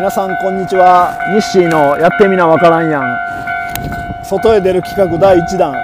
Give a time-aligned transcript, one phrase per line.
[0.00, 1.12] 皆さんこんにちは。
[1.30, 3.18] ニッシーのやってみなわからんやん。
[4.24, 5.74] 外へ出る企画第1弾。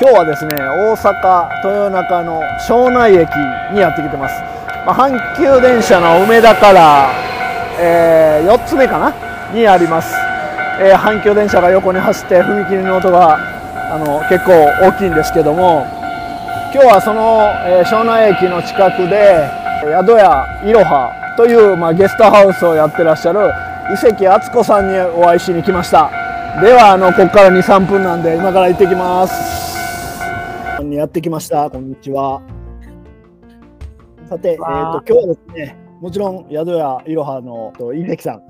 [0.00, 3.28] 今日はですね大阪豊中の庄内駅
[3.74, 4.40] にやってきてます、
[4.86, 7.10] まあ、阪急電車の梅田から、
[7.80, 9.12] えー4つ目かな？
[9.52, 10.14] にあります、
[10.80, 13.36] えー阪急電車が横に走って踏切の音が
[13.92, 15.88] あの結構大きいんですけども
[16.72, 19.50] 今日はその、えー庄内駅の近くで
[19.82, 23.50] 宿屋いろはという、まあ、ゲストハウスをやってらっしゃる
[23.90, 26.10] 伊関敦子さんにお会いしに来ました。
[26.60, 30.82] ではあのここから23分なんで今から行ってきます。
[30.82, 31.70] にやってきました。
[31.70, 32.42] こんにちは。
[34.28, 38.42] さて、えー、と今日はですねもちろん宿屋いろはのと伊関さん。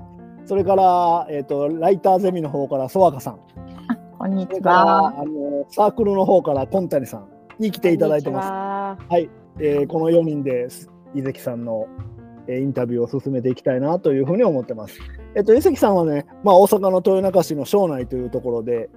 [0.45, 3.39] それから、えー、とライターゼミの方からソワカさん。
[4.19, 5.13] こんにちは。
[5.17, 7.27] あのサークルの方からコンタニさん
[7.57, 9.05] に来ていただいてます。
[9.09, 9.29] す。
[9.61, 10.91] えーこの4人です。
[11.15, 12.10] 伊関さんの、えー
[12.59, 14.99] インタビューを進めていきたいなというふうに思ってます。
[15.35, 18.89] えっと伊関さんはね、まあ、大阪の豊中市の庄内というところで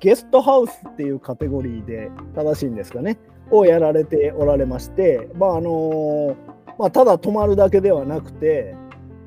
[0.00, 3.18] ゲストハウスっていうカテゴリーで正しいんですかね
[3.50, 6.36] をやられておられまして、まああの
[6.78, 8.74] まあ、ただ泊まるだけではなくて、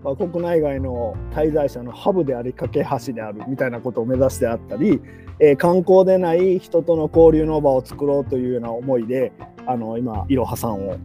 [0.04, 5.02] まあ、国内外の滞在者のハブであり架け橋であるみたいなことを目指してあったり、
[5.40, 9.34] えー観光でない人との交流の場を作ろうというような思いで
[9.68, 10.98] あの今いろはさんを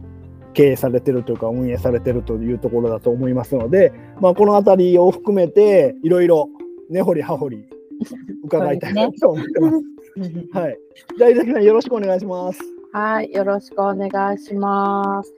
[0.53, 6.49] 経営されてるというか運営されてるというところだと思いますので、まあ、この辺りを含めていろいろ
[6.89, 7.65] 根掘り葉掘り
[8.43, 9.77] 伺いたいなと思ってます。
[10.51, 10.77] はい。
[11.17, 12.59] じゃあ伊崎さんよろしくお願いします。
[12.91, 15.33] はい、よろしくお願いします。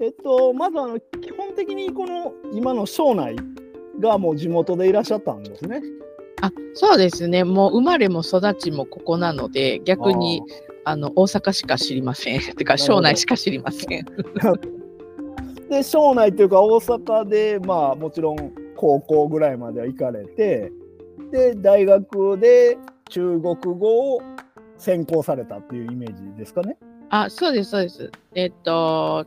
[0.00, 3.36] えっとまずあの基本的にこの今の庄内
[4.00, 5.80] がもう地元でいらっしゃったんですね。
[6.42, 10.42] あそうですね、もう生まれも育ちもここなので、逆に
[10.84, 12.40] あの大阪しか知りません。
[12.56, 14.04] てか、なるほど庄内しか知りません。
[15.70, 20.70] で庄内というか大阪でまあもちろん高校ぐらいまでは行かれて
[21.30, 22.76] で大学で
[23.08, 24.22] 中国語を
[24.76, 26.76] 専攻されたっていうイメージですかね。
[27.08, 28.10] あそうです、そうです。
[28.34, 29.26] えっと、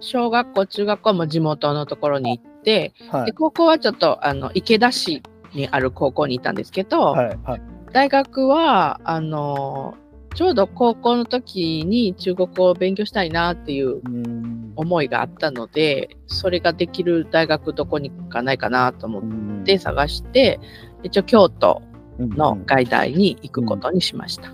[0.00, 3.26] 小学校、中学校も地元のところに行って、はい。
[3.26, 5.22] で高校はちょっとあの池田市
[5.54, 7.62] にある高校にいたんですけど、はいはい
[7.92, 9.94] 大学はあの
[10.34, 19.20] ちょうど高校の時に中国語を勉強したいなっていううん思いがあったので、それができる大学どこにかないかなと思
[19.60, 20.58] って探して、
[21.02, 21.82] 一応京都
[22.18, 24.52] の外大に行くことにしました。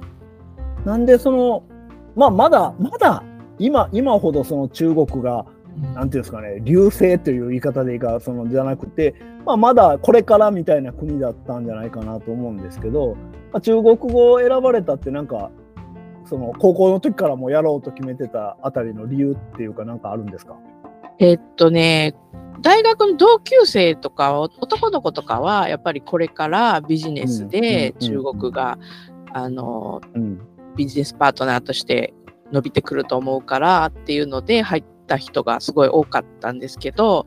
[0.84, 1.62] なんでその
[2.16, 3.22] まあまだまだ
[3.58, 5.46] 今今ほどその中国が
[5.94, 9.14] なんていうんですかね流星という言い方でいいかそのじゃなくて、
[9.44, 13.16] まあ、まだこれからみたいな国だったんじゃないかなと思うんですけど、
[13.52, 15.50] まあ、中国語を選ばれたってなんか
[16.28, 20.56] その高校の時からもやろうと決めてたあたりの理由っていうかなんかあるんですか？
[21.18, 22.14] えっとね、
[22.60, 28.78] 大学の同級生とか男の子とかはやっぱりこれからビジネスで中国が、
[29.32, 30.40] あのうん。
[30.76, 32.14] ビジネスパートナーとして
[32.52, 37.26] 伸びてくると思うからっていうので入った人がすごい多かったんですけど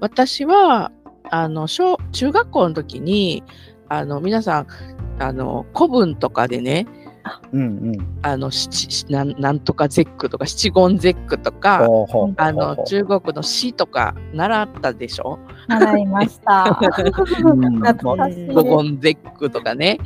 [0.00, 0.92] 私は
[1.30, 3.42] あの小中学校の時に
[3.88, 4.66] あの皆さん
[5.18, 6.86] あの古文とかでね
[7.52, 8.18] うんうん。
[8.22, 11.86] あの七なんなんとか絶句とか七言絶句とか
[12.36, 15.38] あの中国の詩とか習ったでしょ？
[15.68, 16.78] 習いました。
[18.52, 19.98] 五言絶句とかね。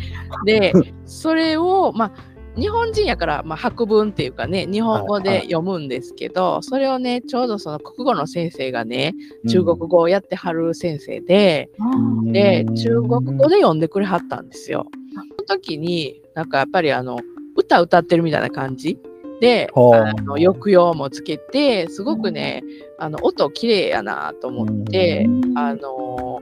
[0.45, 0.73] で
[1.05, 2.13] それをまあ
[2.57, 9.13] 日本人やから、まあ、白文っていうかね日本語で読むんですけど、それをねちょうどその国語の先生がね
[9.49, 11.97] 中国語をやってはる先生で、う
[12.29, 12.33] ん。
[12.33, 14.87] で中国語で読んでくれはったんですよ。
[15.15, 17.19] その時になんかやっぱりあの
[17.57, 18.99] 歌歌ってるみたいな感じ？
[19.41, 22.63] ではああの抑揚もつけてすごくね
[22.99, 25.59] あの音綺麗やなと思って、うん。
[25.59, 26.41] あの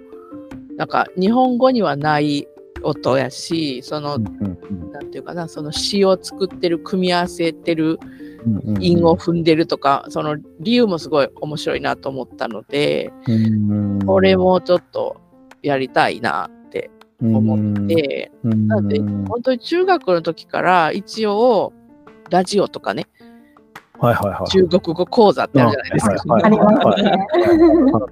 [0.77, 2.47] なんか日本語にはない
[2.83, 7.99] 音やしその、うんうんなんていうかなその詩を作ってる組み合わせてる
[8.81, 14.05] 韻を踏んでるとか、その理由もすごい面白いなと思ったので、うん。
[14.05, 15.21] これもちょっと
[15.63, 16.51] やりたいな
[17.23, 18.67] 思って、うん。
[18.67, 21.73] なので本当に中学の時から一応
[22.31, 23.07] ラジオとかね
[24.03, 24.51] はいはいはい。
[24.51, 26.35] 中国語講座ってあるじゃないですか。
[26.35, 27.27] はいありますね。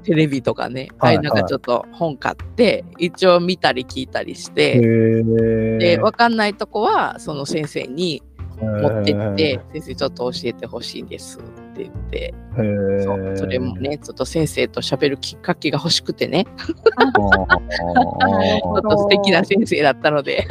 [0.05, 5.79] テレビとかね、はいああいうなんかちょっと本買って、一応見たり聞いたりしへて、ー。
[5.79, 8.23] で、わかんないとこは、その先生に
[8.61, 11.43] 持ってってへ、先生ちょっと教えてほしいんですっ
[11.75, 13.37] て言って、そうー。
[13.37, 16.75] それもね、ちょっと先生と喋るきっかけが欲しくてね、ちょ
[18.79, 20.47] っと素敵な先生だったので、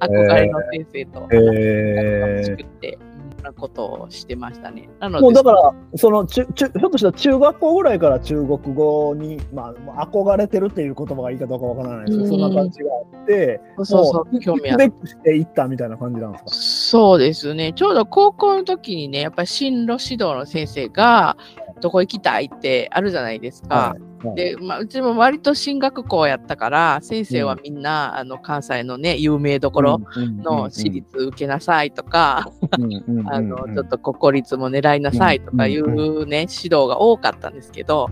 [0.00, 2.98] 憧れの先生と欲しくて。
[3.40, 4.88] なことをしてましたね。
[4.98, 12.30] なのでもうだから、その中中ひょっとしたら中学校ぐらいから中国語に、まあ、憧れてるっていう言葉がいいかどうかわからないですけど、うん。
[12.30, 16.50] そんな感じがあって、そうそうそうも興味ある行くべくしていったみたいな感じなんですか？
[16.90, 17.74] そうですね。
[17.74, 21.36] ちょうど高校の時にね、やっぱり進路指導の先生が、
[21.82, 23.74] どこ行きたいってあるじゃないですか。
[23.74, 32.50] はいで、まあ、うちも割と進学校やったから、先生はみんな、あの関西のね、有名どころの私立受けなさいとか、
[33.30, 38.10] あのちょっと国立も狙いなさいとかいうね、指導が多かったんですけど、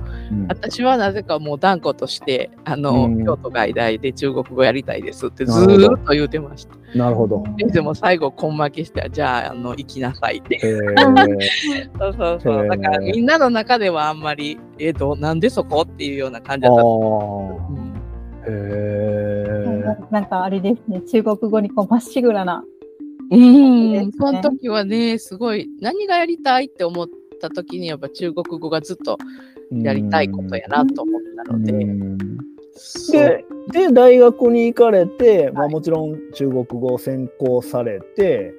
[0.49, 3.25] 私はなぜかもう断固として、あの、うん。
[3.25, 5.67] 京都外大で中国語やりたいですってずっ
[6.05, 6.77] と言ってました。
[6.95, 7.45] なるほど。
[7.57, 10.61] でも最後、根負けして、じゃあ、あの、行きなさいって。
[10.63, 11.37] えー。
[11.99, 12.69] そうそうそう。
[12.69, 15.83] だからみんなの中ではあんまり、えどうなんでそこ？
[15.83, 18.51] っていうような感じだった。
[18.51, 22.65] へなんかあれですね、中国語にこうまっしぐらな。
[23.31, 27.09] うん、その時はね、すごい、何がやりたいって思っ
[27.41, 31.73] た時に、やっぱ中国語がずっとーやりたいことやなと思ったので、
[33.11, 35.73] でで大学に行かれて、まあ、はい。
[35.73, 38.55] もちろん中国語を専攻されて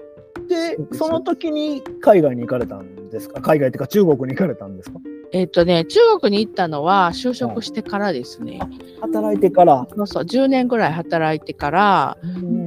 [0.49, 3.39] でその時に海外に行かれたんですか？
[3.39, 4.99] 海外っていうか中国に行かれたんですか？
[5.31, 8.59] えっ、とね、中国に行ったのは就職してからですね。
[9.01, 12.17] 働いてから、そうそう、10年ぐらい働いてから、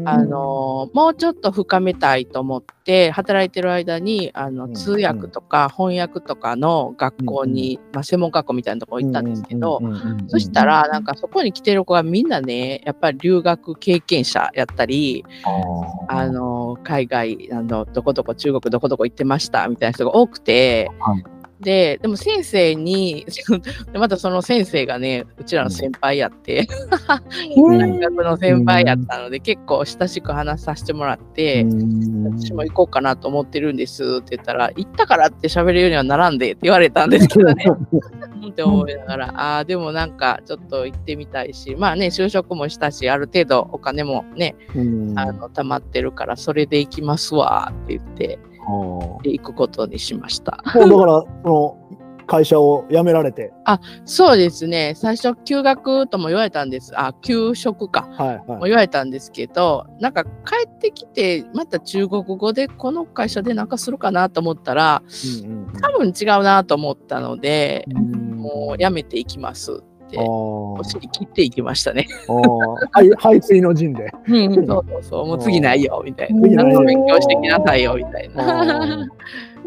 [0.04, 4.74] あのもうちょっと深めたいと思って働いてる間にあのうん。
[4.74, 9.80] 通訳とか翻訳とかの学校に、まあ、専門学校みたいなところ行ったんですけど、
[10.28, 15.24] そしたらなんかそこに来てる子がみんなねやっぱり留学経験者やったり
[16.08, 20.90] あの海外あのどこどこ中国どこどこ行ってましたみたいな人が多くて。
[21.00, 21.24] はい
[21.60, 23.26] ででも先生に
[23.92, 26.66] で またその先生がねうちらの先輩やって、
[27.56, 31.66] 大学の先輩やったので、結構親しく話させてもらって、
[32.24, 37.64] 私も行こうかなと思ってるんですって言ったら、行ったからって喋るようにはならんでって言われたんですけどね。
[38.42, 38.48] うん。
[38.50, 44.56] って思いながら、ああ、でもなんかちょっと行ってみたいし、まあね、就職もしたし、ある程度お金もね、
[45.16, 48.38] あの貯まってるから、それで行きますわって言って、で
[49.24, 50.62] 行くことにしました。
[50.74, 51.76] もうだからその
[52.30, 53.52] 会社を辞められて。
[54.04, 56.92] そうですね、最初、休学とも言われたんです。
[56.94, 58.08] あ、休職か。
[58.12, 58.46] はいはい。
[58.46, 60.30] も言われたんですけど、なんか帰
[60.68, 65.02] ってきて、また中国語でこの会社でなんかするかなと思ったら、
[65.82, 67.84] 多分違うなと思ったので、
[68.36, 69.82] もうやめていきます。
[69.82, 72.06] って、お尻切っていきましたね。
[72.92, 74.12] はい排水の陣で。
[74.26, 76.42] そうそうそう、もう次ないよ、みたいな。
[76.42, 76.72] 次ないよ。
[76.72, 79.08] ちゃんと勉強してきなさいよ、みたいな。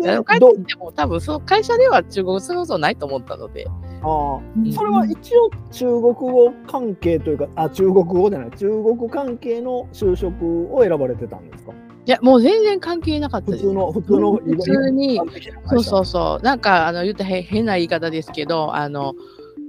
[0.01, 3.67] で帰どってきても多分その会社では中国語することないと思ったので、
[4.01, 4.73] あー。
[4.73, 8.51] それは一応中国語関係というかあ中国語じゃない。
[8.51, 11.73] 中国関係の就職を選ばれてたんですか？
[12.05, 13.63] いや、もう全然関係なかったです。
[13.63, 15.21] 普通の普通の普通に。
[15.67, 16.43] そうそうそう。
[16.43, 19.13] なんか、あの、言ったらへ変な言い方ですけど、あの、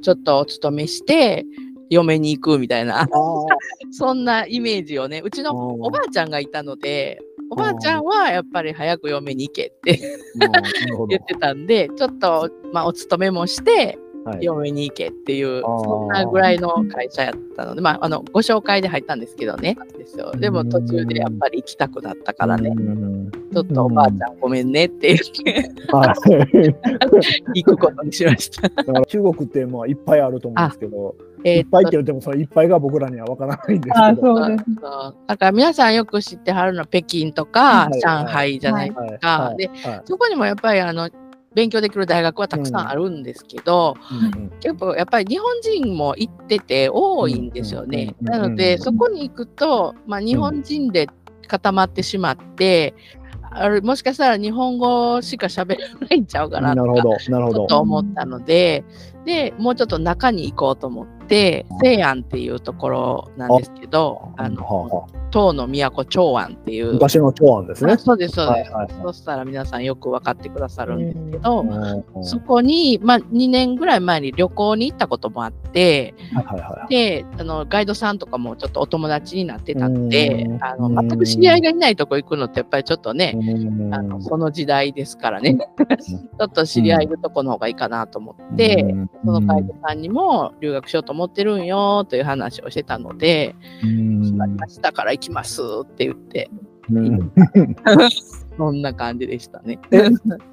[0.05, 1.47] ちょっとお勤めして、
[1.89, 3.09] 嫁に行くみたいな、
[3.91, 7.19] そんなイメージをね、うちのおばあちゃんがいたので、
[7.51, 9.99] おばあちゃんはやっぱり早く嫁に行けって
[11.09, 14.04] 言ってたんで、ちょっと、まあ、お勤めもして、はい
[14.41, 19.77] 嫁に行けっていう、そんなぐらいの会社やったので、まあ、あの、ご紹介で入ったんですけどね。
[20.05, 20.33] ですよ。
[20.33, 23.31] でも途中でやっぱり行きたくなったからね、うん。
[23.31, 26.13] ちょっとおばあちゃんごめんねって言って、は
[27.55, 27.55] い。
[27.63, 28.69] 行くことにしました。
[28.69, 31.15] だから中国ってまあいっぱいあると思うんですけど、
[31.45, 34.37] えいっぱいって言ってもそのいっぱいが僕らには分からないんですあけど。
[34.37, 34.65] そうです。
[35.27, 38.01] だから皆さんよく知ってはるのは北京とかはい。
[38.01, 39.19] 上海じゃないはい。
[39.19, 39.57] かはい。
[39.57, 40.03] ではい。
[40.05, 41.11] そこにもやっぱりあの
[41.55, 48.15] 勉強できる大学はたくさんあるんですけど、うん結構やっぱり日本人も行ってて多いんですよね。
[48.21, 51.09] うんなのうんでそこに行くと、まあ、日本人で
[51.47, 52.95] 固まってしまって、
[53.51, 57.59] あれもしかしたら日本語しか喋れないんちゃうかなとかなるほど、なるほど。
[57.59, 58.85] ちょっと思ったので、
[59.25, 66.93] で、もうちょっと中に行こうと思って、西安っていうところなんですけど、あはあの、は唐の都長安っていう。
[66.93, 67.95] 昔の長安ですね。
[67.95, 67.99] あ。
[67.99, 68.73] そうです、そうです。
[68.73, 72.25] はいはいそしたら皆さんよく分かってくださるんですけど、うん。
[72.25, 76.89] そこに、まあ、2年ぐらい前に旅行に行ったこともあって、はいはいはい。
[76.89, 80.65] で、あの、ガイドさんとかもちょっとお友達になってたんでう、ん。
[80.65, 83.95] あの、全く知り合いがいないとこ行くのってやっぱりちょっとね、うん。
[83.95, 85.57] あのその時代ですからね、
[85.99, 96.51] ちょっと知り合いいるとこの方がいいかなと思って、うんそのガイドさんにも留学しようと思ってるんよという話をしてたので、うん決まりましたから行きますって言って、
[96.91, 97.33] うん。
[98.57, 99.79] そんな感じでしたね。
[99.91, 100.09] え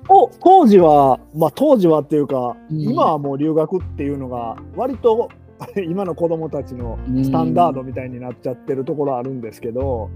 [0.10, 2.82] お当時は、まあ当時はっていうか、うん。
[2.82, 5.30] 今はもう留学っていうのが割と
[5.88, 10.10] 今の子供たちのスタンダードみたいになっちゃってるところあるんですけど、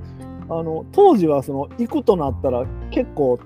[0.49, 3.39] あの当時はその行くとなったら結構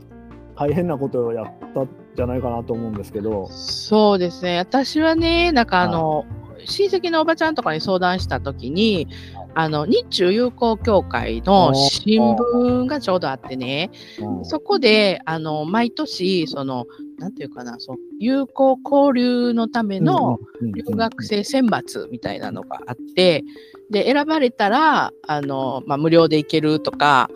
[0.55, 1.89] 大変なことをやったん
[2.19, 3.47] じゃないかなと思うんですけど。
[3.49, 4.57] そうですね。
[4.57, 6.25] 私はね、なんかあの、
[6.65, 9.07] 親戚のおばちゃんとかに相談したときに、
[9.55, 14.45] あの日中友好協会の新聞がちょうどあってね、うん。
[14.45, 16.85] そこであの毎年その
[17.17, 23.43] なんていうかなそう友好交流のための留学生選抜みたいなのがあって
[23.89, 27.29] で選ばれたらあの、まあ、無料で行けるとか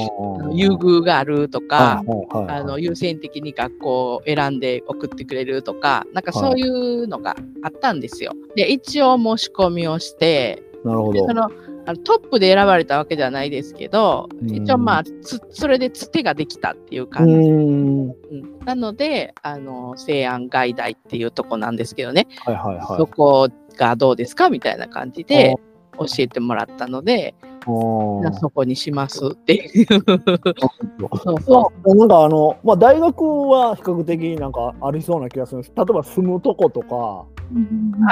[0.52, 2.02] 優遇があるとか。
[2.48, 8.32] あの優先的に学校を選んで送ってくれるとか、なんかそういうのがあったんですよ。
[8.54, 11.34] で、一応申し込みをして、なるほどでそ。
[11.34, 11.50] の
[11.86, 17.38] あのトップで選ばれたわけではないですけど、うん一応まあつそれでつてができたっていうう感じ、ん。
[17.38, 22.86] うんなのであの西安外大っていうとこなんですけどね、はいはいはい。
[22.98, 25.54] そこがどうですかみたいな感じで
[25.98, 29.86] 教えてもらったので、そこにしますっていう。
[29.86, 35.72] そうそそうなんかあの、まあ、大学は比較的なんかありそうな気がするんです。
[35.76, 37.26] 例えば住むとことか、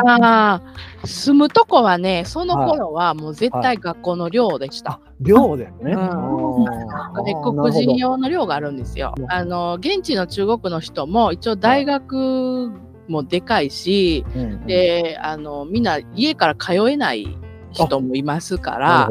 [0.07, 0.63] あ
[1.03, 5.01] あ、住むとこはね、その頃はもう絶対学校の寮でした。
[5.21, 5.73] 寮でね。
[5.85, 9.23] うんあー外国人用の寮があるんですよう。
[9.23, 12.71] んあの現地の中国の人も一応大学
[13.09, 17.37] もでかいし、うんうんであのみんな家から通えない
[17.77, 19.09] 人もいますから、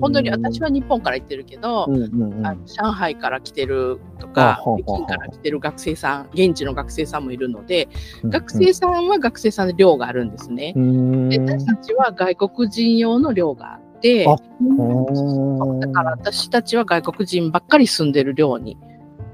[0.00, 2.46] 本当に私は日本から行ってるけど、うんうんうん。
[2.46, 7.88] あの上海から来てるとか北京から来てる学生さん現地の学生さんもいるので、
[8.22, 10.72] うん学生さんは学生さんで寮があるんですね。
[10.76, 11.28] うん。
[11.28, 18.76] で私たちは外国人用の寮があってあうんだから私たちは外国人ばっかり住んでる寮に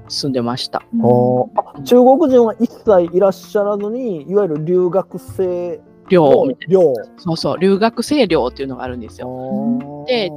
[0.07, 0.83] 住んでました。
[1.01, 1.49] おー。
[1.55, 5.79] あ中国人は一切いらっしゃらずにいわゆる留学生
[6.11, 10.03] 寮の寮そうそう留学生寮っていうのがあるんですよ。
[10.07, 10.29] で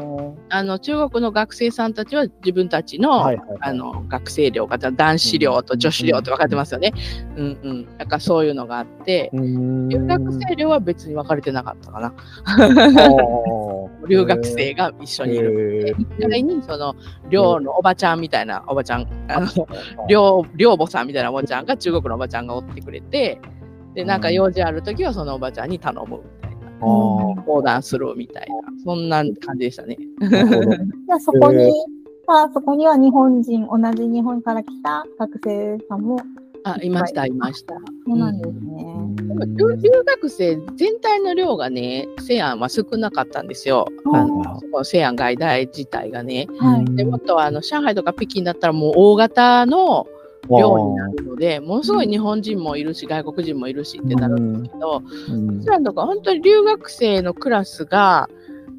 [0.51, 6.93] あの中国の学生さんたちは自分たちの,、はいはいはいあの学生寮が男子寮と女子寮って分かってますよね。
[7.37, 7.99] うんうん。
[7.99, 12.15] だからそういうのがあって、うん留学生寮は別に分かれてなかったかな。
[14.07, 15.89] 留学生が一緒にいる。
[15.89, 16.95] へー1階にその
[17.31, 19.49] 寮のおばちゃんみたいなおばちゃん、あの
[20.09, 23.41] 寮寮母さんみたいなおばちゃんが中国のおばちゃんがおってくれて、
[23.95, 26.57] で、なんか用事あるときはそのおばちゃんに頼むみたいな。
[26.81, 29.97] あー横断するみたいな、そんな感じでしたね。
[30.21, 31.73] じゃあそこにへー
[32.27, 36.19] は、そこには日本人、同じ日本から来た学生さんも、
[36.65, 37.75] あ、いました、いました。
[38.07, 38.87] そうなんですね。
[39.57, 43.87] 留留学生全体の量がね、西安は少なかったんですよ。
[44.07, 46.47] うんあの西安外大自体がね。
[46.59, 46.97] はい。
[46.97, 50.07] でもっとあの上海とか北京だったらもう大型の
[50.49, 55.59] 量になるので、ものすごい日本人もいるし、外国人もいるしってなるんですけど、うん。
[55.61, 58.29] 西安とか本当に留学生のクラスが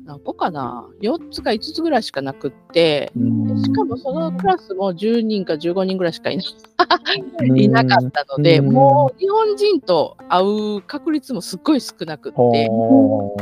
[0.05, 7.63] 何個かな ?4 つか5つぐらいしかなくって、でしかもそのクラスも10人か15人ぐらいしかいない。
[7.63, 8.71] いなかったので、うん。
[8.71, 13.35] もう日本人と会う確率もすっごい少なくって、ほ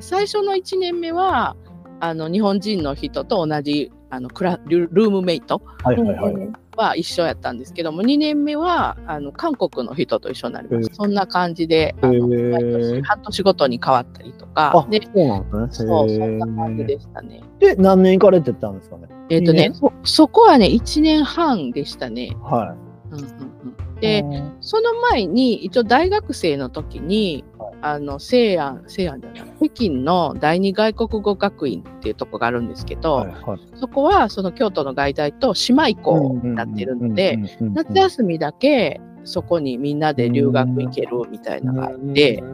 [0.00, 1.56] 最初の1年目は
[2.00, 5.62] あの日本人の人と同じあのクラルルームメイト。
[5.84, 6.52] ーはいはいはい。
[6.80, 15.88] は一緒やったんですけども2年目はあの韓国の人と一緒になりました、そんな感じであのへー半年ごとに変わったりとかあ、でそうなんですね。
[15.88, 17.42] そうそんな感じでしたね。
[17.58, 19.08] で、何年行かれてたんですかね？
[19.28, 22.36] えっ、とねそそこはね1年半でしたね。
[22.42, 22.74] は
[23.10, 23.89] うんうんうんい。
[24.00, 24.24] で
[24.60, 27.44] その前に一応大学生の時に、
[27.82, 33.60] あの西安西安じゃない北京の第二外国語学院っていうとこがあるんですけど、はいはい。
[33.76, 42.44] そこはその京都の外大と姉妹校になってるので、夏休みだけそこにみんなで留学行けるみたいなのがあって、で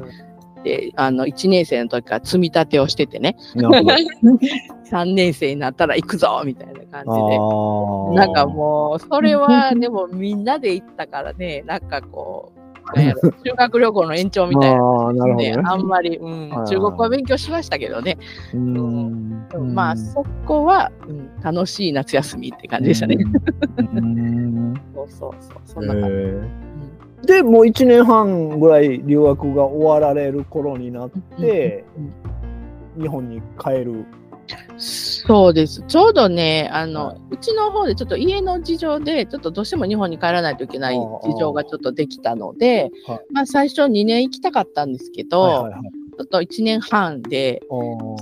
[0.96, 3.94] あの1年生の時から積み立てをしててねなるほど
[4.86, 8.20] 3年生になったら行くぞみたいな感じで。
[8.20, 12.60] なんかもう、それはでもみんなで行ったからね、なんかこう、
[13.44, 15.12] 修学旅行の延長みたいな。
[15.34, 15.56] ね。
[15.56, 18.16] ね、あんまり、うん中国語は勉強しましたけどね、
[18.54, 23.16] うんまあそこは、うん、楽しい夏休みって感じでしたね。
[23.76, 26.08] うん そうそうそう、そんな感じ。
[26.08, 26.66] へー
[27.24, 31.84] で、もう1年半ぐらい留学が終わられる頃になって、
[32.98, 34.04] 日本に帰る。
[34.76, 35.82] そうです。
[35.88, 47.62] ちょうどね、あの、うちの方でちょっと家の事情で、ちょっとどうしても日本に帰らないといけない事情がちょっとできたのではい、まあ最初2年行きたかったんですけど、はいはいはいちょっと1年半で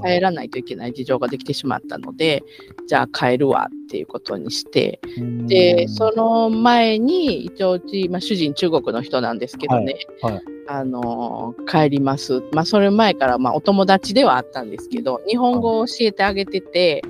[0.04, 2.42] 帰らないといけない事情ができてしまったので、
[2.86, 5.00] じゃあ帰るわっていうことにして、
[5.46, 10.42] で、その前に、一応うち、まあ、主人中国の人なんですけどね、はいはい。
[10.66, 12.42] あのー帰ります。
[12.52, 17.02] まあ、それ前から、まあ、お友達ではあったんですけど、日本語を教えてあげてて、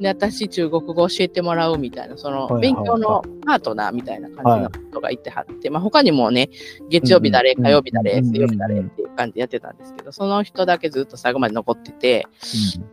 [0.00, 2.62] で私中国語教えてもらうみたいなそのはいはい。
[2.62, 6.48] 勉強のパートナーみたいな感じの人がいてはって、まあ、他にもね
[6.88, 12.26] 月曜日誰うん火曜日誰うん水曜日誰っていう感じでやってたんですけどその人だけずっと最後まで残ってて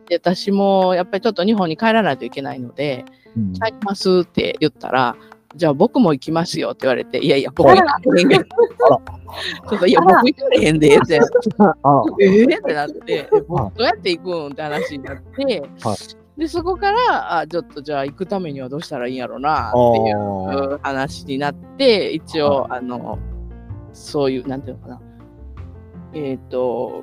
[0.08, 3.04] で私もやっぱりちょっと日本に帰らないといけないので
[3.36, 3.52] うん。
[3.54, 5.16] 帰りますって言ったら
[5.56, 11.18] じゃあ僕も行きますよって言われて、いやいや、僕行かれへんけど、ちょっといや、僕行かれへんでって、
[11.58, 12.58] あえー？
[12.58, 14.46] ってなって、どうやって行くん？
[14.48, 15.96] って話になって、は
[16.38, 23.18] で、そこから、あ、ちょっとじゃあ行くためにはどうしたらいいんやろうなっていう話になって、一応、あの、
[23.92, 25.00] そういう、なんていうのかな、
[26.14, 27.02] えっ、と、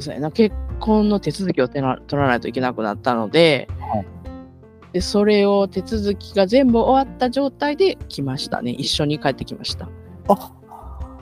[0.00, 4.06] そうやな、結婚の手続きを取らないといけなくなったので、はい。
[4.94, 8.72] で、それを手続きが全部終わった状態で来ましたね。
[8.72, 9.88] 一緒に帰ってきました。
[10.28, 10.52] あ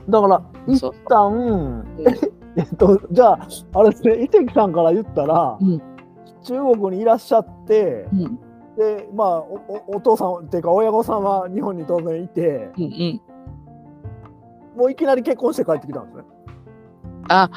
[0.09, 0.93] だから一そう。
[1.07, 1.85] 旦
[2.57, 5.81] えっとじゃああれですね伊関さんから言ったら、うん
[6.43, 8.39] 中国にいらっしゃってうん、
[8.77, 13.21] でまあおおお父さんっていうか親御さんは日本に当然いてうん、うん。
[14.75, 16.23] もういきなり結婚して帰ってきたんですね。
[17.29, 17.49] あ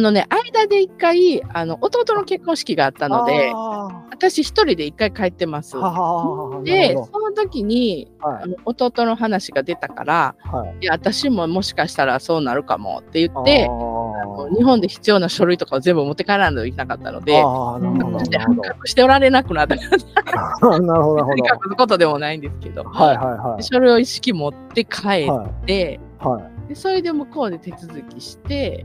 [0.00, 5.72] のね、間で一回、あの、弟の結婚式があったので、あ私一人で一回帰ってます。
[6.64, 8.42] で、その時に、どはい。
[8.44, 10.76] あの弟の話が出たから、はい。
[10.82, 13.68] いや、私ももしかしたらそうなるかもって言って
[14.54, 18.18] 日本で必要な書類とかを全部持って帰らないといけなかったので、あーなるほど
[18.80, 19.76] そしておられなくなった。
[19.76, 23.62] なるほどなることでもないんですけど、はいはいはい。
[23.62, 26.68] 書類を意識持って帰はって、いはい。
[26.68, 28.84] でそれで向こうで手続きして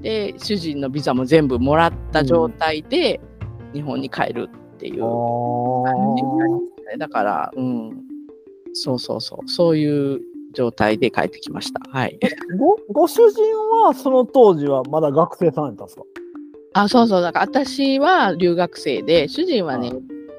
[0.00, 3.20] で主人のビザも全部もらった状態で
[3.72, 5.04] 日本に帰るっていう。
[5.04, 6.96] あ感じになりーましたね。
[6.98, 7.92] だから、うん、
[8.72, 9.48] そうそうそう。
[9.48, 10.20] そういう
[10.52, 11.80] 状態で帰ってきました。
[11.90, 12.18] はい。
[12.58, 13.42] ごご主人
[13.84, 16.02] はその当時はまだ学生さんやったんですか？
[16.74, 17.22] あそうそう。
[17.22, 19.94] だから私は留学生で主人はね、は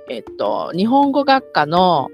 [0.09, 2.09] えっと日本語学科の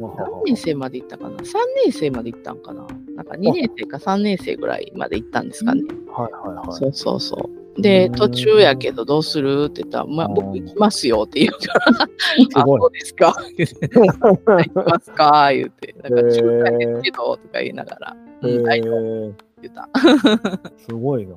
[0.00, 1.42] は何年生まで行ったかな ?3
[1.84, 2.86] 年生まで行ったんかな？
[3.14, 5.82] なんか2年生か3年生ぐらいまで行ったんですかね。
[6.10, 6.78] はいはいはい。
[6.78, 7.59] そうそうそう。
[7.78, 8.12] で、うん。
[8.14, 9.66] 途中やけどどうする？
[9.68, 13.34] って言ったら、まあ、うん僕行きますよって言うから、あ、そうですか？
[13.56, 15.50] 行きますか？
[15.52, 19.88] 言って、なんか中華ですけど、とか言いながら、うん、大丈夫って言った。
[20.78, 21.34] すごいな。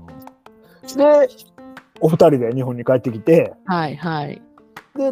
[0.97, 1.29] で、
[2.01, 4.41] お二人で日本に帰ってきて、はいはい。
[4.97, 5.11] で、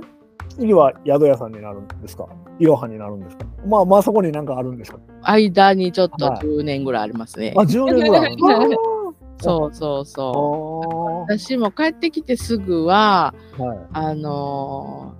[0.49, 2.27] 次は宿屋さんになるんですか？
[2.59, 3.45] いろはになるんですか？
[3.65, 4.99] まあまあそこになんかあるんですか？
[5.23, 7.53] 間にちょっとはい10年ぐらいありますね。
[7.55, 8.77] あ、10年ぐらいあるんですか？
[9.41, 11.31] そうそうそう。
[11.31, 15.15] あ私も帰ってきてすぐは、ーはいあの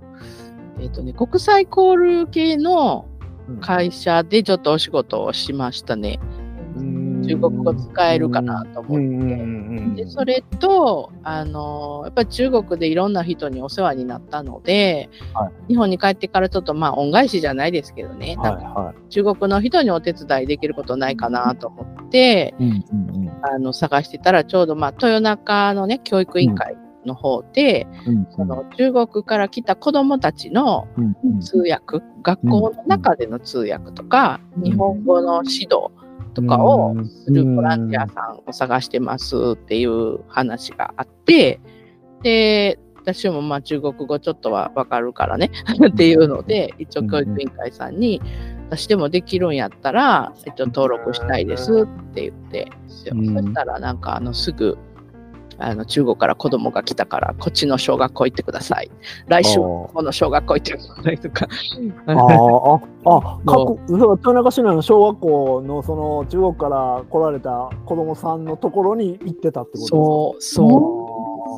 [0.78, 3.06] ーえっ、とね、国際コール系の
[3.48, 6.20] うん会社でちょっとお仕事をしましたね。
[7.22, 8.96] 中国語使えるかなと思って。
[8.96, 22.64] うんうんうんうんでそれと、あのーやっぱり中国でいろんな人にお世話になったので、は日本に帰ってからちょっとまあ恩返しじゃないですけどね、はいは中国の人にお手伝いできることないかなと思って、い。
[22.64, 30.88] うんうんうんあの探してたらちょうどまあ豊中のね教育委員会の方で、うんその中国から来た子どもたちの
[31.40, 34.62] 通訳、学校の中での通訳とか、うん。
[34.62, 35.90] 日本語の指導
[36.34, 41.60] とかをするボランティアさんを探してますっていう話があって、
[42.22, 45.50] で、私もまあ中国語ちょっとはわかるからね
[45.90, 48.22] っていうので、一応教育委員会さんに、
[48.76, 54.78] 私でもできるんやったら、一応登録したいですって言って、そうんしたらなんかあのすぐ、
[55.58, 58.90] あの中国から子供が来たから、こっちの小学校行ってください。
[59.28, 61.46] 来週、この小学校行ってくださいとか。
[62.06, 69.96] あーあ、あ、 各、そう豊中市内の小学校のその中国から来られた子供さんのところに行ってたってことですか？
[69.96, 71.01] そう、そう。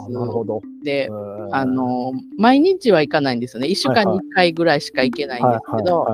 [0.08, 0.60] なるほど。
[0.82, 1.48] でえ、ー。
[1.52, 3.68] あの、毎日は行かないんですよね。
[3.68, 6.06] 1週間に1回ぐらいしか行けないんですけど、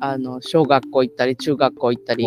[0.00, 2.26] あの、小学校行ったり、中学校行ったり、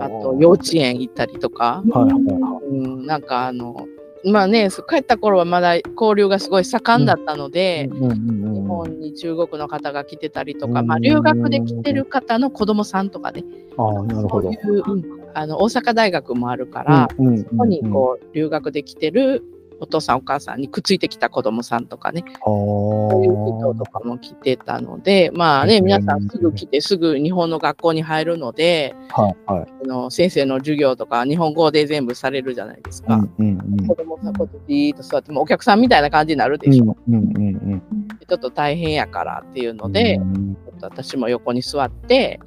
[0.00, 3.86] ああと幼稚園行ったりとか、うん、なんかあの、
[4.24, 7.50] まあね、帰った頃はまだ交流がすごい盛んだったのい。
[7.50, 10.86] で、日本に中国の方が来てたりとか、うん。
[10.86, 13.44] まあ、留学で来てる方の子供さんとかね、
[13.76, 14.52] ああ、なるほど。
[14.52, 19.44] そういう、うんあの大阪大学もあるから、そこにこう留学で来てる
[19.80, 29.66] お父さんお母さんにくっついてきた子供さんとかね、そういう人とかも来てたので、まあね、うん皆さんすぐ来てすぐ日本の学校に入るので、はいはい。
[29.84, 33.14] あの先生の授業とか日本語で全部されるじゃないですか。
[33.14, 36.96] うんうんうん子供さんこうじーっと座ってもうお客さんみたいな感じになるでしょ。
[37.08, 37.82] うんうんうん
[38.28, 39.76] ちょっと大変やからっていううん。
[39.76, 42.40] ので、うんちょっと私も横に座って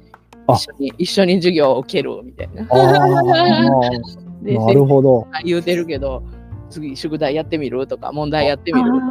[0.46, 2.64] あ一緒に一緒に授業を受けるみたいな。
[4.42, 5.26] なるほど。
[5.44, 6.22] 言うてるけど
[6.70, 9.04] 次宿題やってみるとか問題やってみるとか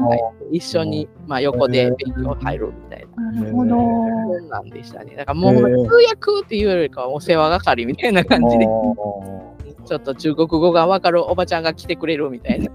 [0.52, 3.32] 一緒に、まあ、横で勉強入るみたいな。
[3.32, 3.70] なるほど。
[3.70, 5.16] そんなんでしたね。
[5.16, 12.72] だからもう通訳っていうよりかはお世話係みたいな感じで、ちょっと中国語がわかるおばちゃんが来てくれるみたいな。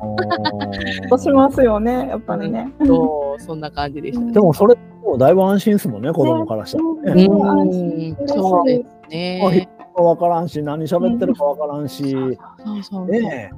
[1.08, 2.72] そう しますよね、やっぱりね。
[2.84, 4.32] そう、そんな感じでしたね。
[4.32, 7.26] でもそれもだいぶ安心ですもんね、子供からしたらね。
[7.26, 9.68] うん、そうですね。
[9.96, 12.10] わからんし、何喋ってるかわからんし。
[12.10, 13.06] そうそうそう。
[13.06, 13.52] ね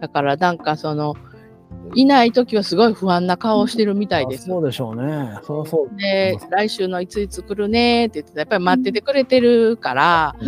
[0.00, 1.14] だからなんかその、
[1.94, 4.46] いない時はすごい不安な顔をしてるみたいです。
[4.46, 5.38] そうでしょうね。
[5.42, 10.46] そうそうで、来週のいついつ来るねって言ってやっぱり待っててくれてるから、で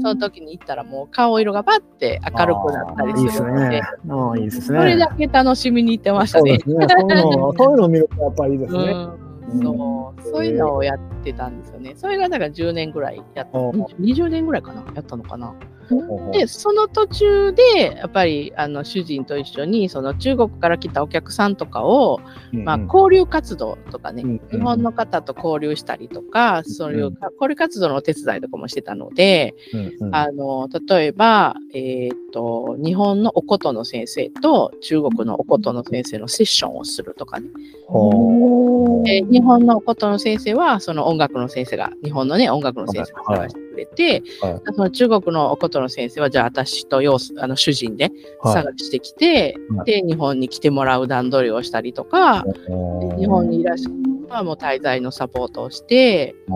[0.00, 3.82] その時に行ったらもう顔色がパッて明るくなったりするので、いいですね。
[4.08, 4.78] ああ、いいですね。
[4.78, 6.58] それだけ楽しみに行ってましたね。
[6.64, 6.86] そうね。
[6.88, 8.80] そういうの、そういうのを見るとやっぱりいいですね。
[9.52, 11.94] うん、そうそういうのをやってたんですよね。
[11.96, 15.54] それがだから10年ぐらいやった、20年ぐらいかな、やったのかな。
[16.32, 22.20] で、その途中で、やっぱりあの主人と一緒にその中国から来たお客さんとかを、
[22.52, 29.54] まあ、交流活動とかね、日本の方と交流したりとか、そういう交流活動のお手伝いとかもしてたので、
[30.12, 37.48] あの例えば、えーと、日本のおことの先生と中国のおことの先生のセッションをするとかね。
[39.04, 44.52] で日本のおことの先生はその音楽の先生が日本のね音楽の先生が探してくれて、はい。
[44.54, 48.10] はい、その中国のおことの先生はじゃあ私とよあの主人で
[48.42, 52.44] 探してきて、はい、で日本に来てもらう段取りをしたりとか、
[53.18, 56.52] 日本にいらっしゃるはもう滞在のサポートをしてでそ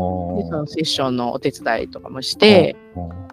[0.50, 2.76] のセッションのお手伝いとかもして。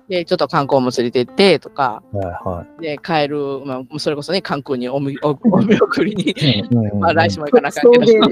[0.09, 6.35] で、ちょっと観光も連れてってとか、はいはい、で、帰る、まあ、それこそね、関空におみおお見送りに、
[6.99, 8.29] まあ来週も行かなきゃいけないけど、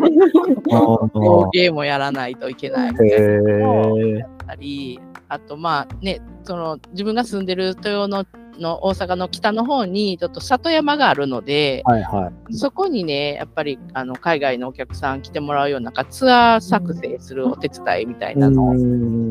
[1.14, 8.26] 送迎もやらないといけないみたいなのをやったり、あとまあね、その自分が住んでる豊野
[8.62, 18.74] の大阪の北の方にちょっと里山があるので、はいはい、そこにねやっぱりあの海外のお客さん来てもらうようなツアー作成するお手伝いみたいなのを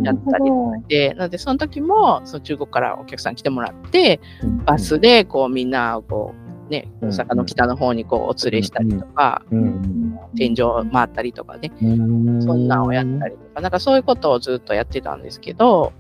[0.05, 4.21] やったりして、なのでその時もその中国からお客さん来てもらって、
[4.67, 6.35] バスでこうみんなこ
[6.69, 9.43] うね大阪の北の方にこうお連れしたりとか、
[10.37, 10.57] 天井
[10.93, 15.93] 回ったりとかね、そんなんをやったりとかなんかそういうことをずっとやってたんですけど。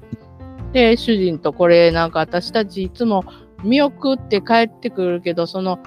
[0.72, 3.24] で、主人とこれなんか私たちいつも
[3.64, 5.78] 見送って帰ってくるけど、その、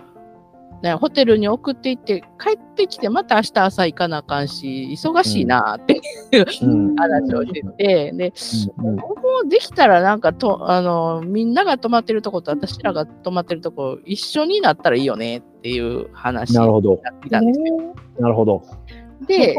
[0.82, 6.46] ね、ホテルに送って行って帰ってきてまた明日朝行かなあかんし、忙しいなっていう、
[6.98, 8.34] 話をしてて、で、
[8.78, 9.00] も
[9.46, 17.02] うできたらなんかと、あの、みんなが泊まってるとこと私らが泊まってるとこ一緒になったらいいよねっていう話なるほど。
[17.32, 17.96] たんですよ。
[18.20, 18.62] なるほど。
[19.26, 19.56] で、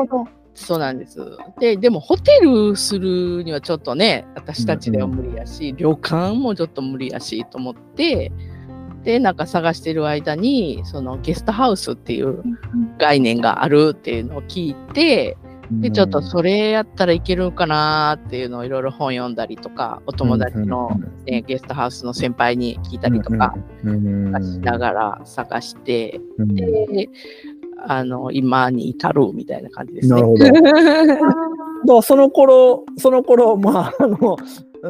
[0.54, 1.18] そうなんです。
[1.58, 8.32] で、でもホテルするにはちょっとね、私たちでは無理やし、うん、旅館もちょっと無理やしと思って、
[9.02, 12.42] で、なんか探してる間に、そのゲストハウスっていう
[12.98, 15.36] 概念があるっていうのを聞いて、
[15.70, 20.90] で、ちょっとそれやったらいけるかなっていうのをいろいろ本読んだりとか、お友達の、
[21.26, 27.08] ね、ゲストハウスの先輩に聞いたりとか、しながら探して、で、
[27.86, 30.14] あの、今に至るみたいな感じですね。
[30.14, 30.44] なるほど。
[30.44, 34.36] だからその頃、その頃、まあ、あの、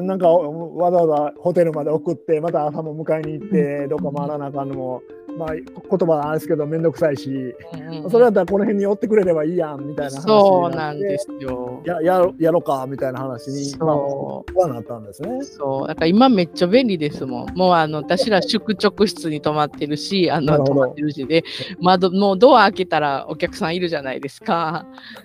[0.02, 5.02] なんかわざわざホテルまで送って、また朝も迎えに行って、どっか回らなあかんのも、
[5.36, 5.64] まあ、言
[5.98, 11.82] 葉はあれですけど、めんどくさいし、うんうん、それだったらこの辺に寄ってくれればいいやんみたいな話そうなんですよ。
[11.84, 15.42] やややろうかみたいな話に、まあ、はなったんですね。
[15.42, 17.54] そう、だから今めっちゃ便利ですもん。
[17.54, 21.42] もうあの私ら宿直室に泊まってるし、あの泊まってるしで、
[21.80, 24.86] 窓もうドア開けたらお客さんいるじゃないですか。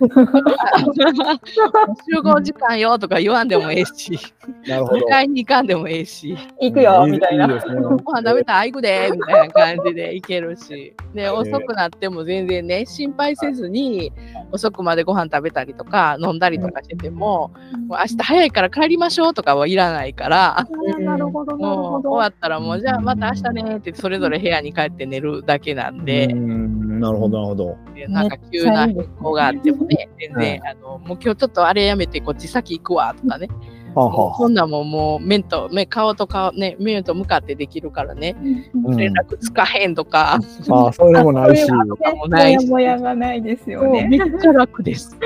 [2.10, 4.18] 集合時間よとか言わんでもええし、
[4.66, 7.46] なるほど迎えに行かんでもええし、行くよみたいな。
[7.46, 14.12] いいですね、ご飯食べたら行くでみたいな感じで行けるし、で遅くなっても全然ね心配せずに
[14.52, 17.52] 遅くまでご飯食べたりとか飲んだりとかしてても、
[17.86, 20.66] もう明日早いから帰りましょうとかはいらないから、
[20.98, 22.10] なるほどなるもうほど。
[22.10, 27.00] 終わったらもうじゃあまた明日ねってそれぞれ部屋に帰って寝るだけなんで、うん。
[27.00, 27.76] なるほどなるほど。
[27.94, 33.48] でなんか急な変更があってもね、全然、あのもう今日ちょっとあれやめてこっち先行くわとかね、
[33.94, 38.36] はそんなんももう面と目顔と顔ね目と向かってできるからね、
[38.74, 41.70] うん連絡つかへんとか、ああそういうのもないし。
[41.70, 44.08] もないしもやもやがないですよもうね。
[44.08, 45.16] めっちゃ楽です。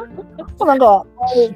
[0.64, 1.04] なんか、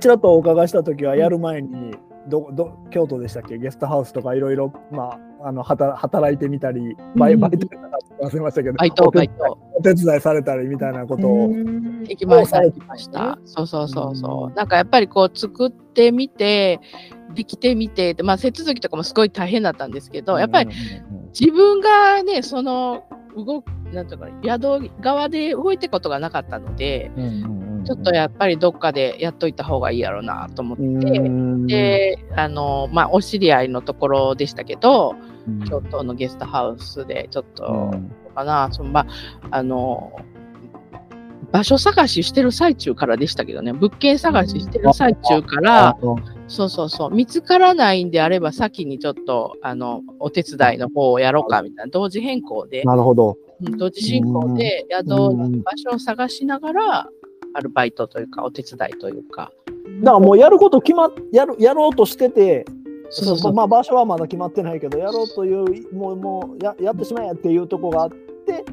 [0.01, 1.97] ちらっとお伺いしたときは、やる前に、
[2.29, 3.59] ど、ど、京都でしたっけ？
[3.59, 7.69] ゲストハウスとかいろいろ、まあ、あの働働いてみたりバイバイト
[8.23, 9.59] 忘れましたけどバイトお手バイト。
[9.79, 13.39] お手伝いされたりみたいなことを、行きました、行きました。
[13.45, 14.57] そうそうそうそう。
[14.57, 16.81] なんかやっぱりこう作ってみて、
[17.35, 20.71] できてみて、でまあ手続きとかもすごい大変だったんですけど、やっぱり
[21.39, 23.05] 自分がね、その
[23.37, 27.13] 動く、なんていうかな、宿側で動いてことがなかったので、
[27.89, 31.23] ちょっとやっぱりどっかでやっといた方がいいやろうなと思って、
[31.67, 35.17] で、あの、まあ、お知り合いのところでしたけど、
[35.67, 37.95] 京都のゲストハウスでちょっと、
[38.35, 39.07] かな、そのまあ、
[39.53, 40.13] あの、
[41.51, 45.97] 場所探ししてる最中からでしたけどね、物件探ししてる最中から、
[46.47, 46.69] そう。
[46.69, 53.31] そうそう、見つからないんであれば、先にちょっと、あの、お手伝いの方をやろうかみたいな、同時変更で、なるほど。
[53.31, 57.09] うん同時進行で宿の場所を探しながら、
[57.55, 59.53] アルバイトというか、お手伝いというか、
[60.01, 62.65] だからもうやること決まっやるやろうとしてて、
[63.11, 63.55] そうそうそう。
[63.55, 68.65] まあ場所はまだ決まってないけど、やろうというもうもうややってしまえっていうとこがあって、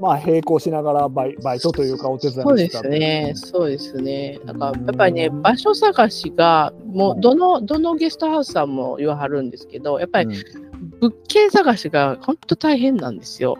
[0.00, 4.38] まあ並行しながらバイバイトというかお手伝いそうですね、そうですね。
[4.44, 10.28] だからやっぱりね、場所探しが、もうどの、どのゲストハウスさんも言わはるんですけど、やっぱり
[11.00, 13.56] 物件探しが本当大変なんですよ。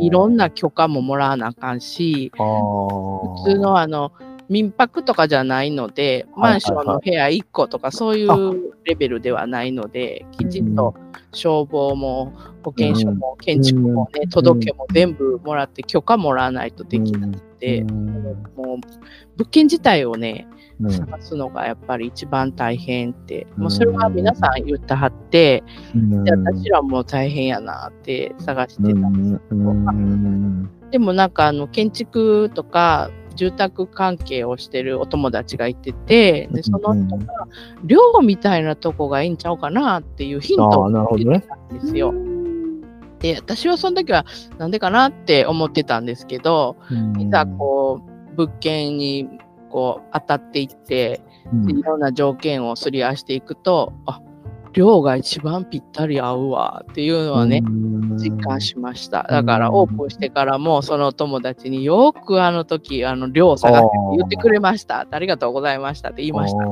[0.00, 4.12] いろんな許可ももらわなあかんし、普通のあの、
[4.48, 10.94] 民泊とかじゃないので、マンションの部屋1個とかそういうレベルではないので、きちんと
[11.32, 12.32] 消防も
[12.64, 18.78] 保健所も建築もね、届けも全部もらって許可もらわないとできなくて、もう
[19.36, 20.48] 物件自体をね、
[20.88, 25.62] 探すのがやっぱり一番大変って、もうそれは皆さん言ってはって、
[25.94, 28.88] で私らも大変やなって探してた。
[28.88, 29.32] ん。
[29.32, 37.48] ですけど、でもなんかあの建築とか住宅関係をしてるお友達がいてて、でその人が
[37.84, 41.24] 寮みたいなとこがいいんちゃうかなっていうヒントをなるほどね。
[41.24, 42.14] くれてたんですよ。
[43.20, 44.24] で、私はその時は
[44.58, 46.76] なんでかなって思ってたんですけど、
[47.18, 48.00] いざこ
[48.32, 49.28] う物件に
[49.70, 54.20] こう当たっていって、でいろんな条件をすり合わせていくと、あ
[54.72, 57.60] 寮が一番ぴったり合うわっていうのはね、
[58.22, 59.24] 実感しました。
[59.24, 65.08] だからオープンしてからもその友達によくあの時あの寮を探して言ってくれました。
[65.10, 66.64] ありがとうございましたって言いました。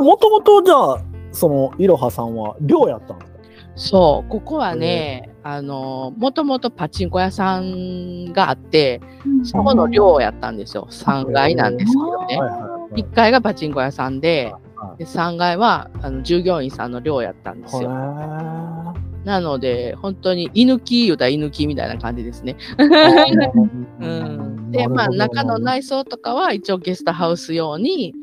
[0.00, 0.98] もともとじゃあ、
[1.32, 3.38] そのいろはさんは寮やったんですか？
[3.76, 9.00] そう、ここはね、あの、もともとパチンコ屋さんがあって、
[9.44, 10.88] そこの寮やったんですよ。
[10.90, 12.36] 3階なんですけどね。
[12.38, 14.60] はいはいはい1階がパチンコ屋さんで、は
[14.94, 17.88] いで3階はあの従業員さんの寮やったんですよ。
[17.88, 22.56] はなので、本当に居抜き言うたら居抜きみたいな感じですね。
[22.78, 22.82] い
[24.04, 28.14] うん、で、まあ、中の内装とかは一応ゲストハウス用に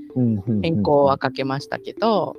[0.62, 2.36] 変更はかけましたけど、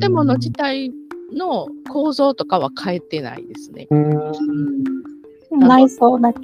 [0.00, 0.90] 建物自体
[1.34, 3.88] の構造とかは変えてないですね。
[5.50, 6.40] 内装だけ。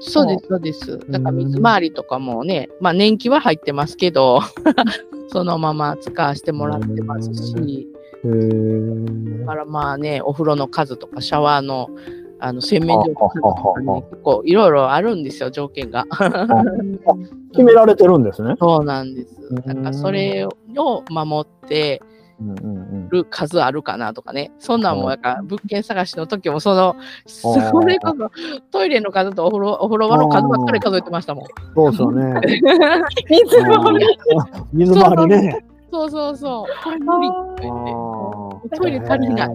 [0.00, 0.98] そうです、そうです。
[1.10, 4.40] だから水回りとかもね、まあ年季は入ってますけど、
[5.28, 7.88] そのまま使わせてもらってますし、
[9.40, 11.88] だからまあね、お風呂の数とかシャワーの
[12.40, 16.06] あの洗面所の数とかね、結構いろいろあるんですよ、条件が。
[17.50, 18.54] 決められてるんですね。
[18.60, 19.54] そうなんです。
[19.66, 22.00] だからそれを守って
[23.10, 24.52] る数あるかなとかね。
[24.58, 26.96] そんなんも、なんか物件探しの時も、その、
[27.26, 28.30] それこそ
[28.70, 31.44] トイレの数とお風呂お風呂場の数ばっかり数えてましたもん。
[31.74, 32.40] そうですよね。
[33.28, 34.18] 水回り。
[34.72, 35.64] 水回りね。
[35.90, 36.84] そうそうそう。
[36.84, 38.76] これ無理とか言って。
[38.76, 39.48] トイレ足りない。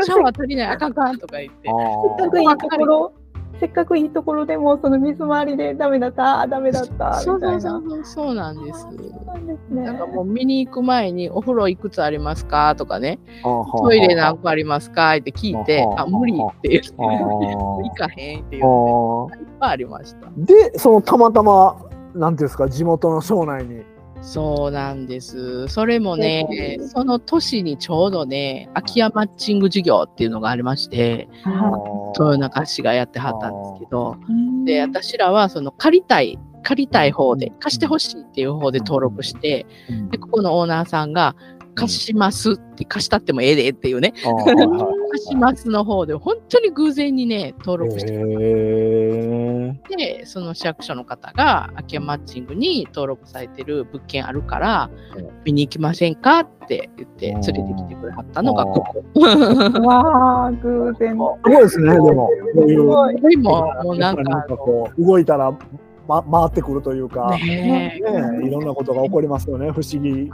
[0.00, 0.66] シャワー足りない。
[0.68, 1.68] あかんあかんとか言って。
[1.68, 3.12] せっかくいいところ、
[3.58, 7.60] せっかくいいところでも、その水回りでダメだった、ダメだった、そうみたいうな。
[7.60, 8.80] そそうそうそうなんです。
[8.82, 9.82] そうですね。
[9.82, 20.28] なんかもう見に行く前にお風呂いくつありますかとかね、トイレ何個ありますかって聞いて、ああ、無理って言って、行かへんって言って、いっぱいありました。
[20.36, 21.76] で、そのたまたま、
[22.14, 23.82] なんていうんですか、地元の庄内に。
[24.22, 25.68] そうなんです。
[25.68, 31.28] それもね、その年にちょうどね、空き家マッチング事業っていうのがありまして、
[32.18, 34.16] 豊中市がやってはったんですけど、
[34.64, 39.66] で、私らはその借りたい、借りたい方で、貸してほしいっていう方で登録して、
[40.10, 41.36] で、ここのオーナーさんが、
[41.76, 44.14] 貸しますって、貸したってもええでっていうね、
[45.12, 48.12] 貸しますの方で、本当に偶然にね、登録して
[49.96, 54.90] で、その市役所の方が、空き家マッチングに登録されてる物件あるから、
[55.44, 59.20] 見に行きませんかって言って、連れてきてくれはったのがここ。
[59.86, 61.10] わあ、偶然。
[61.10, 62.30] すごいですね、でも。
[62.54, 65.52] でも、もうなんかこう動いたら
[66.06, 68.00] ま、回ってくるというか、ねね
[68.44, 69.70] いろんなことが起こりますよね。
[69.70, 70.30] 不思議。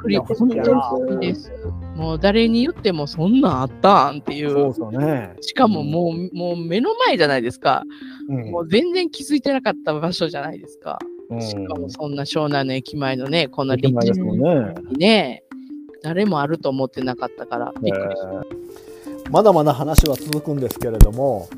[1.96, 4.74] もう誰に言ってもそんなんあったんっていそうう。
[4.74, 7.84] そうね、しかももう、もう目の前じゃないですか。
[8.28, 8.50] うん。
[8.50, 10.98] もう全然気づいてなかった場所じゃないですか。
[11.30, 11.40] うん。
[11.42, 14.74] しかもそんな湘南の駅前のね、こんな駅前ですもんね。
[14.90, 15.44] にね、
[16.02, 18.72] 誰もあると思ってなかったから、びっくりしえー
[19.30, 21.48] まだまだ話は続くんですけれども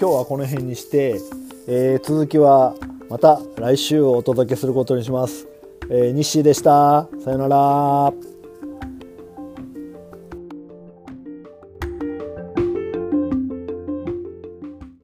[0.00, 1.20] 今日はこの辺にして、
[1.66, 2.74] えー続きは
[3.08, 5.46] また来週お届けすることにします、
[5.90, 7.08] えー、日誌でした。
[7.24, 8.37] さよなら。